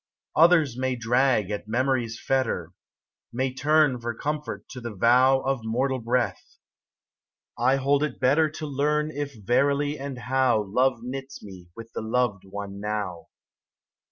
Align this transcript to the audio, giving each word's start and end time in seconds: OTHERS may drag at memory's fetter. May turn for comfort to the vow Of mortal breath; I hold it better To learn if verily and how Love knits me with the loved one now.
OTHERS 0.35 0.75
may 0.79 0.95
drag 0.95 1.51
at 1.51 1.67
memory's 1.67 2.19
fetter. 2.19 2.73
May 3.31 3.53
turn 3.53 3.99
for 4.01 4.15
comfort 4.15 4.67
to 4.69 4.81
the 4.81 4.95
vow 4.95 5.41
Of 5.41 5.63
mortal 5.63 5.99
breath; 5.99 6.57
I 7.55 7.75
hold 7.75 8.01
it 8.01 8.19
better 8.19 8.49
To 8.49 8.65
learn 8.65 9.11
if 9.11 9.35
verily 9.35 9.99
and 9.99 10.17
how 10.17 10.63
Love 10.63 11.03
knits 11.03 11.43
me 11.43 11.69
with 11.75 11.91
the 11.93 12.01
loved 12.01 12.45
one 12.45 12.79
now. 12.79 13.27